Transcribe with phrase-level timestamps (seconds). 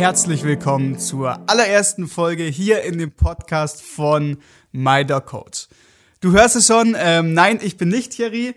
[0.00, 4.38] herzlich willkommen zur allerersten Folge hier in dem Podcast von
[4.72, 5.04] My.
[5.04, 8.54] Du hörst es schon, ähm, nein, ich bin nicht Thierry.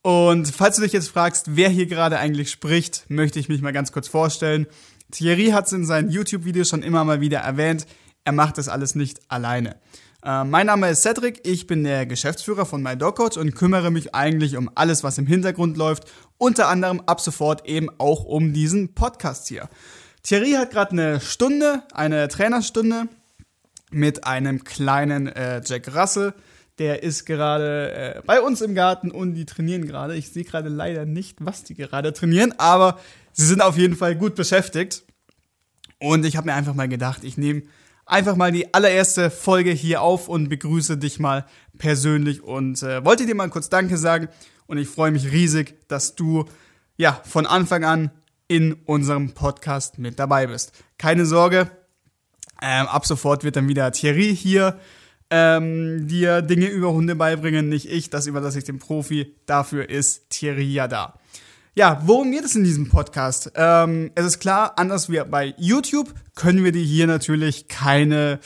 [0.00, 3.74] Und falls du dich jetzt fragst, wer hier gerade eigentlich spricht, möchte ich mich mal
[3.74, 4.66] ganz kurz vorstellen.
[5.10, 7.86] Thierry hat es in seinen YouTube-Videos schon immer mal wieder erwähnt,
[8.24, 9.76] er macht das alles nicht alleine.
[10.24, 14.56] Äh, mein Name ist Cedric, ich bin der Geschäftsführer von MyDogCoach und kümmere mich eigentlich
[14.56, 19.48] um alles, was im Hintergrund läuft, unter anderem ab sofort eben auch um diesen Podcast
[19.48, 19.68] hier.
[20.28, 23.08] Thierry hat gerade eine Stunde, eine Trainerstunde
[23.90, 26.34] mit einem kleinen äh, Jack Russell.
[26.78, 30.14] Der ist gerade äh, bei uns im Garten und die trainieren gerade.
[30.16, 33.00] Ich sehe gerade leider nicht, was die gerade trainieren, aber
[33.32, 35.02] sie sind auf jeden Fall gut beschäftigt.
[35.98, 37.62] Und ich habe mir einfach mal gedacht, ich nehme
[38.04, 41.46] einfach mal die allererste Folge hier auf und begrüße dich mal
[41.78, 44.28] persönlich und äh, wollte dir mal kurz Danke sagen
[44.66, 46.44] und ich freue mich riesig, dass du
[46.98, 48.10] ja von Anfang an
[48.48, 50.72] in unserem Podcast mit dabei bist.
[50.96, 51.70] Keine Sorge,
[52.60, 54.80] ähm, ab sofort wird dann wieder Thierry hier
[55.30, 60.30] ähm, dir Dinge über Hunde beibringen, nicht ich, das überlasse ich dem Profi, dafür ist
[60.30, 61.18] Thierry ja da.
[61.74, 63.52] Ja, worum geht es in diesem Podcast?
[63.54, 68.40] Ähm, es ist klar, anders wie bei YouTube können wir dir hier natürlich keine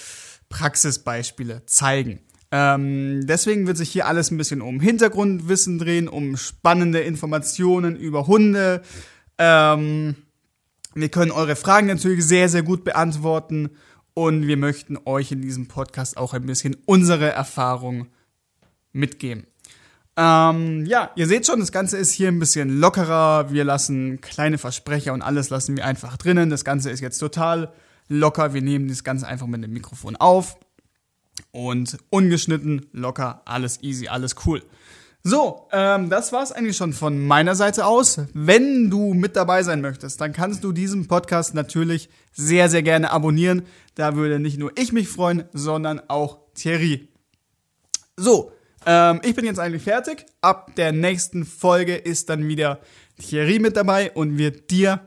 [0.50, 2.20] Praxisbeispiele zeigen.
[2.50, 8.26] Ähm, deswegen wird sich hier alles ein bisschen um Hintergrundwissen drehen, um spannende Informationen über
[8.26, 8.82] Hunde.
[9.44, 10.14] Ähm,
[10.94, 13.70] wir können eure Fragen natürlich sehr, sehr gut beantworten
[14.14, 18.06] und wir möchten euch in diesem Podcast auch ein bisschen unsere Erfahrung
[18.92, 19.48] mitgeben.
[20.16, 23.50] Ähm, ja, ihr seht schon, das Ganze ist hier ein bisschen lockerer.
[23.50, 26.48] Wir lassen kleine Versprecher und alles lassen wir einfach drinnen.
[26.48, 27.72] Das Ganze ist jetzt total
[28.08, 28.54] locker.
[28.54, 30.56] Wir nehmen das Ganze einfach mit dem Mikrofon auf.
[31.50, 34.62] Und ungeschnitten, locker, alles easy, alles cool.
[35.24, 38.20] So, ähm, das war's eigentlich schon von meiner Seite aus.
[38.34, 43.10] Wenn du mit dabei sein möchtest, dann kannst du diesen Podcast natürlich sehr, sehr gerne
[43.10, 43.62] abonnieren.
[43.94, 47.08] Da würde nicht nur ich mich freuen, sondern auch Thierry.
[48.16, 48.50] So,
[48.84, 50.26] ähm, ich bin jetzt eigentlich fertig.
[50.40, 52.80] Ab der nächsten Folge ist dann wieder
[53.20, 55.02] Thierry mit dabei und wird dir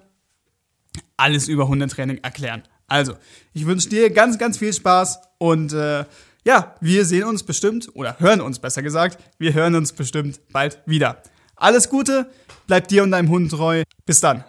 [1.18, 2.64] alles über Hundetraining erklären.
[2.88, 3.16] Also,
[3.54, 6.06] ich wünsche dir ganz, ganz viel Spaß und äh,
[6.46, 9.18] ja, wir sehen uns bestimmt oder hören uns besser gesagt.
[9.40, 11.22] Wir hören uns bestimmt bald wieder.
[11.56, 12.30] Alles Gute,
[12.68, 13.84] bleib dir und deinem Hund treu.
[14.06, 14.44] Bis dann.